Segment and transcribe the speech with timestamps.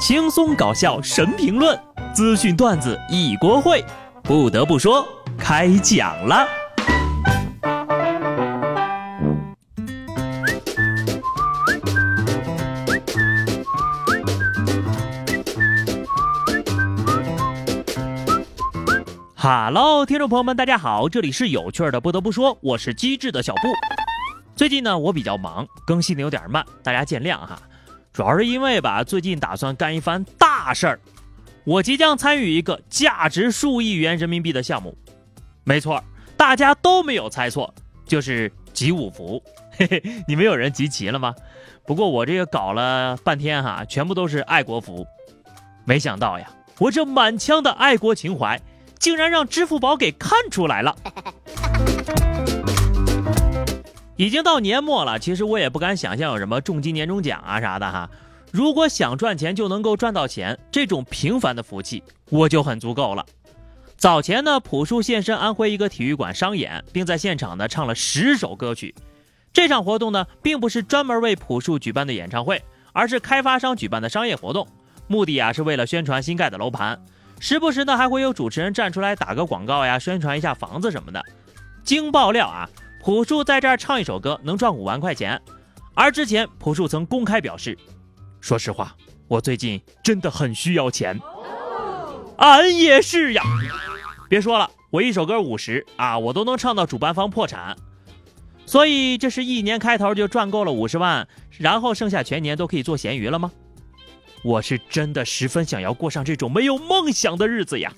[0.00, 1.78] 轻松搞笑神评论，
[2.14, 3.84] 资讯段子一锅烩。
[4.22, 6.48] 不得不说，开讲了。
[19.34, 22.00] 哈喽，听众朋友们，大家好，这里是有趣的。
[22.00, 23.60] 不得不说，我是机智的小布。
[24.56, 27.58] 最近呢，我比较忙，更新的有点慢，大家见谅哈。
[28.12, 31.00] 主要是因为吧，最近打算干一番大事儿，
[31.64, 34.96] 我即将参与一个价值数亿元人民币的项目。
[35.64, 36.02] 没错，
[36.36, 37.72] 大家都没有猜错，
[38.06, 39.42] 就是集五福。
[39.78, 41.34] 嘿嘿，你们有人集齐了吗？
[41.86, 45.06] 不过我这个搞了半天哈，全部都是爱国福。
[45.84, 48.60] 没想到呀，我这满腔的爱国情怀。
[48.98, 50.94] 竟然让支付宝给看出来了！
[54.20, 58.10] 已经到年末了，其实我也不敢想象有什么重金年终奖啊啥的哈。
[58.52, 63.24] 如果想赚钱就能够赚到钱，这种平凡的福气我就很足够了。
[63.96, 68.94] 早前呢，朴树现身安徽一个体育馆商演，并在现场呢唱了十首歌曲。
[69.54, 72.62] 这场活动呢，并不是专门为朴树举办的演唱会，
[72.92, 74.68] 而是开发商举办的商业活动，
[75.06, 77.00] 目的啊是为了宣传新盖的楼盘。
[77.38, 81.24] 时不时呢，还会有主持人站出来打个广告呀，宣传一下房子什么的。
[81.82, 82.68] 经爆料啊，
[83.00, 85.40] 朴树在这儿唱一首歌能赚五万块钱。
[85.94, 87.76] 而之前朴树曾公开表示
[88.40, 88.94] ：“说实话，
[89.26, 91.18] 我最近真的很需要钱。”
[92.38, 93.42] 俺也是呀。
[94.28, 97.76] 别说了，我一首歌五十啊，我都能唱到主办方破产。
[98.66, 101.26] 所以这是一年开头就赚够了五十万，
[101.58, 103.50] 然后剩下全年都可以做咸鱼了吗？
[104.44, 107.92] 我是真的十分想要过上这种没有梦想的日子呀！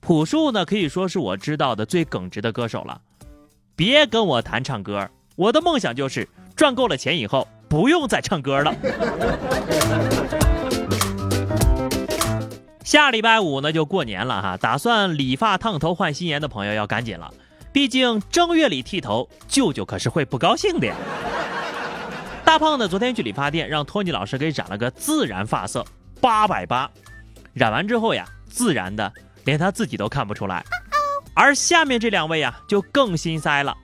[0.00, 3.00] 朴树呢，可以说是我知道的最耿直的歌手了。
[3.76, 8.72] 别跟我谈唱歌，我的梦想就是赚够了钱以后不用再唱歌了。
[12.84, 17.34] 下礼拜五呢就过年了哈，打算理发烫头换新颜的朋友要赶紧了，
[17.72, 20.94] 毕竟正月里剃头，舅舅可是会不高兴的呀。
[22.44, 25.84] 大胖呢昨天去理发店，让托尼老师给染了个自然发色，
[26.20, 26.88] 八百八。
[27.52, 29.12] 染完之后呀，自然的
[29.44, 30.64] 连他自己都看不出来。
[31.34, 33.76] 而下面这两位呀，就更心塞了。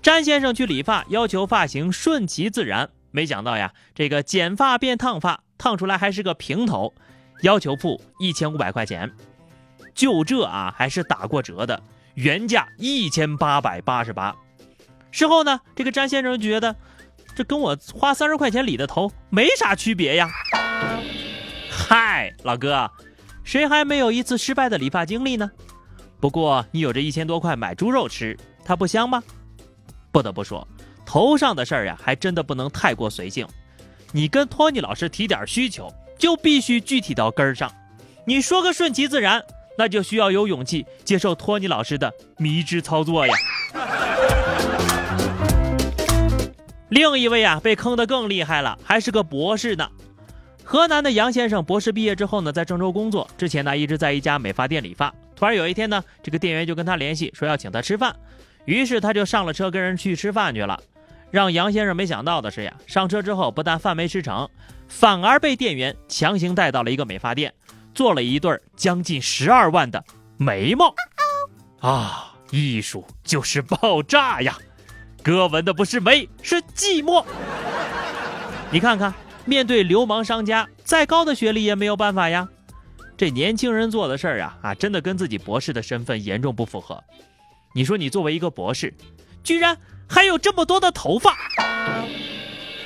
[0.00, 6.94] 詹先生去理发，要求发型顺其自然，没想到呀，这个剪发变烫发，烫出来还是个平头，
[7.42, 9.12] 要求付一千五百块钱。
[9.94, 11.82] 就这啊，还是打过折的，
[12.14, 14.34] 原价一千八百八十八。
[15.10, 16.76] 事后呢，这个詹先生觉得。
[17.34, 20.30] 这跟我花三十块钱理的头没啥区别呀！
[21.68, 22.90] 嗨，老哥，
[23.44, 25.50] 谁还没有一次失败的理发经历呢？
[26.26, 29.22] 不过你有这一千多块买猪肉吃，它不香吗？
[30.10, 30.66] 不得不说，
[31.04, 33.46] 头上的事儿呀，还真的不能太过随性。
[34.10, 35.88] 你跟托尼老师提点需求，
[36.18, 37.72] 就必须具体到根儿上。
[38.24, 39.40] 你说个顺其自然，
[39.78, 43.32] 那就需要有勇气接受托尼老师的迷之操作呀。
[46.88, 49.88] 另一位啊，被坑得更厉害了，还是个博士呢。
[50.64, 55.14] 河南的杨先生博士毕业之后呢，在郑州工作，之前呢一直在一家美发店理发。
[55.36, 58.16] 突然有一天呢，这个店员就跟他联系，说要请他吃饭。
[58.64, 60.82] 于是他就上了车，跟人去吃饭去了。
[61.30, 64.48] 让杨先生没想到的是呀，上车之后不但饭没吃成，
[64.88, 67.52] 反而被店员强行带到了一个美发店，
[67.94, 70.02] 做了一对将近十二万的
[70.38, 70.94] 眉毛。
[71.80, 74.56] 啊，艺术就是爆炸呀！
[75.22, 77.24] 哥闻的不是眉，是寂寞。
[78.70, 79.12] 你看看，
[79.44, 82.48] 面对流氓商家，再高的学历也没有办法呀。
[83.16, 87.02] 这年轻人做的事儿啊，啊，真的跟自己博士的身份严重不符合。
[87.74, 88.92] 你说你作为一个博士，
[89.42, 91.36] 居然还有这么多的头发，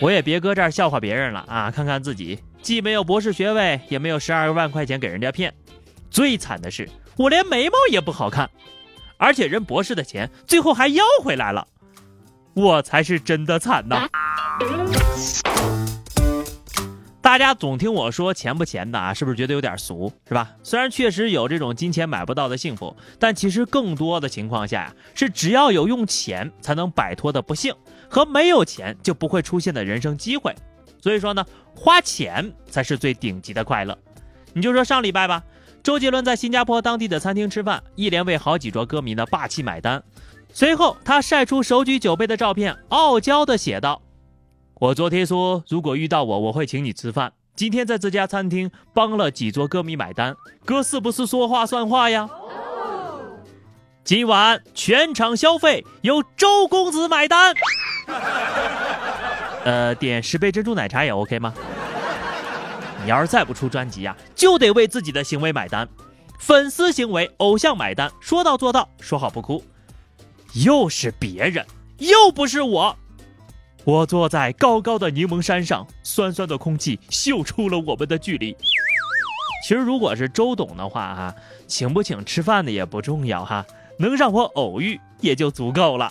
[0.00, 1.70] 我也别搁这儿笑话别人了啊！
[1.70, 5.52] 看看自己，既没有博士学位，也没有十二万块钱给人家骗。
[6.10, 8.48] 最惨的是，我连眉毛也不好看，
[9.18, 11.66] 而且人博士的钱最后还要回来了。
[12.54, 14.08] 我才是真的惨呐！
[17.24, 20.50] 大家总听我说钱不钱的啊，是不是觉得有点俗，是吧？
[20.62, 27.74] 虽然确实有这种金钱买不到的幸福，但其实更多的情况下呀，是只要有用钱才能摆脱的不幸，
[28.10, 30.54] 和没有钱就不会出现的人生机会。
[31.00, 31.42] 所以说呢，
[31.74, 33.96] 花钱才是最顶级的快乐。
[34.52, 35.42] 你就说上礼拜吧，
[35.82, 40.02] 周杰伦在新加坡当地的餐厅吃饭，一连为好几桌歌迷呢霸气买单。
[40.52, 44.02] 随后，他晒出手举酒杯的照片，傲娇地写道
[44.80, 47.32] ：“我昨天说，如果遇到我，我会请你吃饭。
[47.54, 50.34] 今天在这家餐厅帮了几桌歌迷买单，
[50.64, 52.28] 哥是不是说话算话呀？
[54.02, 57.54] 今晚全场消费由周公子买单。
[59.64, 61.54] 呃，点十杯珍珠奶茶也 OK 吗？
[63.04, 65.88] 你要是再不出专辑呀，就得为自己的行为买单。
[66.40, 69.62] 粉丝行为，偶像买单，说到做到，说好不哭。
[70.54, 71.64] 又是别人，
[71.98, 72.98] 又不是我。
[73.84, 78.56] 我坐在高高的柠檬山上，酸酸的空气嗅出了我们的距离。
[79.62, 81.34] 其实如果是周董的话，哈，
[81.66, 83.64] 请不请吃饭的也不重要，哈，
[83.98, 86.10] 能让我偶遇也就足够了。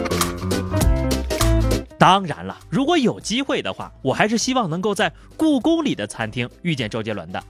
[1.98, 7.42] 当然了，如果有机会的话，我还是希望能够在故宫里的餐厅遇见周杰伦的。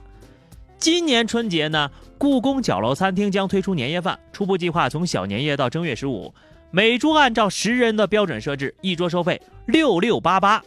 [0.77, 6.33] 今年春节呢，故宫角楼餐厅将推出年夜饭，初步计划从小年夜到正月十五，
[6.69, 10.63] 每桌按照十人的标准设置，一桌收费六六八八，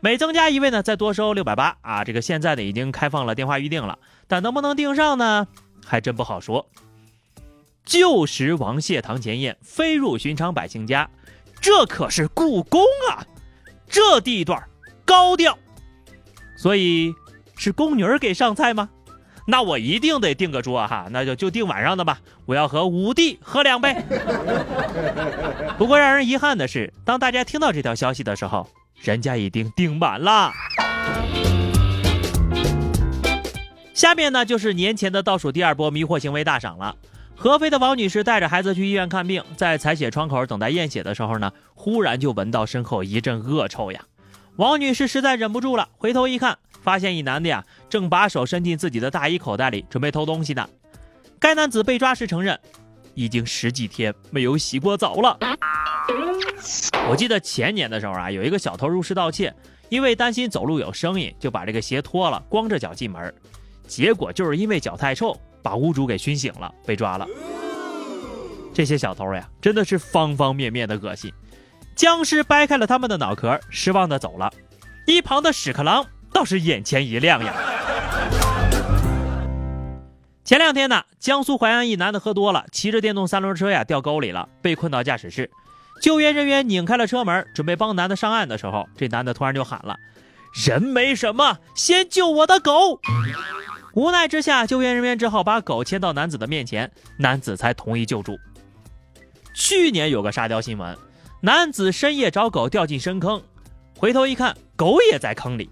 [0.00, 2.04] 每增加一位呢再多收六百八啊。
[2.04, 5.46] 这个现在呢已经开放了电话预定了，但能不能订上呢，
[5.84, 6.66] 还真不好说。
[7.84, 11.10] 旧时王谢堂前燕，飞入寻常百姓家。
[11.60, 13.26] 这可是故宫啊，
[13.88, 14.62] 这地段
[15.04, 15.56] 高调，
[16.56, 17.14] 所以
[17.56, 18.88] 是宫女儿给上菜吗？
[19.46, 22.20] 那我一定得订个桌哈，那就就订晚上的吧。
[22.46, 23.94] 我要和五弟喝两杯。
[25.76, 28.68] 不过让人遗憾的是，当大家听到这条消息的时候，
[29.02, 30.52] 人家已经订满了。
[33.92, 36.96] 下面呢就是年前的倒数第二波迷惑行为大赏了。
[37.34, 44.02] 合肥的王女士带着孩子去医院看病，在采血窗口等待验血的时候呢，忽然就闻到身后一阵恶臭呀。
[44.56, 50.68] 王女士实在忍不住了，回头一看，发现一男的呀，正把手伸进自己的大衣口袋里，准备偷东西呢。
[51.38, 52.58] 该男子被抓时承认，
[53.14, 55.38] 已经十几天没有洗过澡了。
[57.08, 59.54] 我记得前年的时候啊，有一个小偷入室盗窃，
[59.88, 63.32] 因为担心走路有声音，就把这个鞋脱了，光着脚进门，
[63.86, 65.34] 结果就是因为脚太臭。
[65.64, 67.24] 把屋主给熏醒了，被抓了。
[68.74, 71.32] 这些小偷呀，真的是方方面面的恶心。
[71.94, 74.52] 僵尸掰开了他们的脑壳，失望的走了。
[75.06, 77.54] 一旁的屎壳郎倒是眼前一亮呀。
[80.44, 85.50] 前两天呢，江苏淮安一男的喝多了，骑着电动三轮车呀掉沟里了，被困到驾驶室。
[86.02, 89.96] 救援人员拧开了车门，准备帮男的上岸的时候，这男的突然就喊了
[90.66, 93.00] ：“人没什么，先救我的狗。”
[93.94, 98.36] 无奈之下，救援人员只好把狗牵到男子的面前，男子才同意救助。
[99.54, 100.96] 去年有个沙雕新闻，
[101.40, 103.40] 男子深夜找狗掉进深坑，
[103.96, 105.70] 回头一看，狗也在坑里。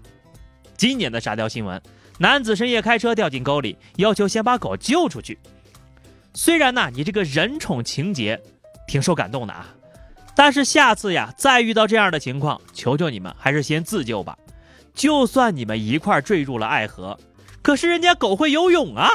[0.81, 1.79] 今年的沙雕新闻，
[2.17, 5.37] 男子深夜开车掉进沟里，要求先把狗救出去。
[6.33, 8.41] 虽然呢，你这个人宠情节
[8.87, 9.67] 挺受感动的啊，
[10.35, 14.35] 但是下次呀，再遇到这样的情况，求求你们还是先自救吧。
[14.95, 17.15] 就算你们一块坠入了爱河。
[17.61, 19.07] 可是人家狗会游泳啊！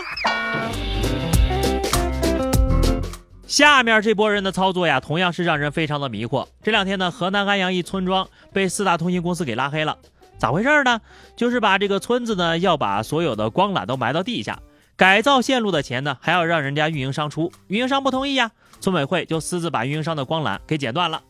[3.49, 6.47] 下面这波人的操作呀，同样是让人非常的迷惑。
[6.63, 9.99] 这两天呢，河南安阳一村庄被四大通信公司给拉黑了，
[10.38, 11.00] 咋回事呢？
[11.37, 14.61] 就是把这个村子呢，要把所有的光缆都埋到地下，
[14.97, 18.50] 改造线路的钱呢，还要让人家运营商出，运营商不同意呀，
[18.81, 21.23] 村委会就私自把运营商的光缆给剪断了。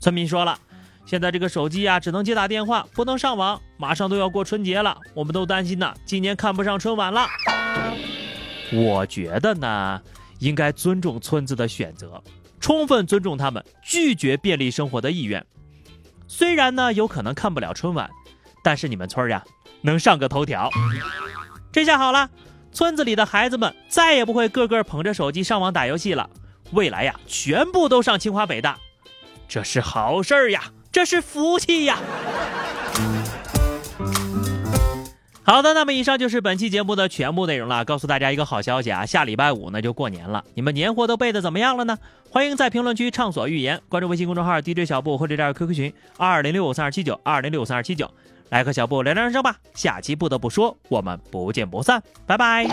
[0.00, 0.58] 村民说了。
[1.06, 3.58] 现在这个手机呀，只能接打电话，不能上网。
[3.78, 7.26] 马上都要过春节了，我们都担心呢，今年看不上春晚了。
[8.74, 10.02] 我觉得呢，
[10.38, 12.22] 应该尊重村子的选择，
[12.60, 15.42] 充分尊重他们拒绝便利生活的意愿。
[16.26, 18.10] 虽然呢，有可能看不了春晚，
[18.62, 19.42] 但是你们村呀，
[19.82, 20.70] 能上个头条。
[21.72, 22.30] 这下好了，
[22.72, 26.28] 村子里的孩子们再也不会个个捧着手机上网打游戏了，
[26.72, 28.78] 未来呀，全部都上清华北大，
[29.48, 30.62] 这是好事儿呀。
[30.90, 31.98] 这是福气呀！
[35.42, 37.84] 好的，那么以上就是本期节目的全部内容了。
[37.84, 41.98] 告诉大家一个好消息啊，下礼拜五呢就过年了，你们年货都备的怎么样了呢？
[42.30, 48.10] 欢迎在评论区畅所欲言，关注微信公众号 DJ 小布或者加 QQ 群二零六五三二七九二二零六五三二七九，
[48.50, 49.56] 来和小布聊聊人生吧。
[49.74, 52.66] 下期不得不说，我们不见不散，拜拜。